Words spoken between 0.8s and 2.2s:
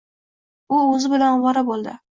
o’zi bilan ovora bo’ldi.